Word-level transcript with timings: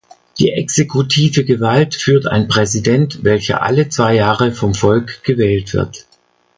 Die 0.39 0.49
exekutive 0.49 1.45
Gewalt 1.45 1.93
führt 1.93 2.25
ein 2.25 2.47
Präsident, 2.47 3.23
welcher 3.23 3.61
alle 3.61 3.87
zwei 3.89 4.15
Jahre 4.15 4.51
vom 4.51 4.73
Volk 4.73 5.21
gewählt 5.23 5.75
wird. 5.75 6.07